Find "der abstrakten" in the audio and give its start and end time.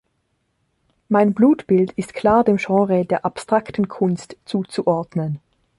3.05-3.87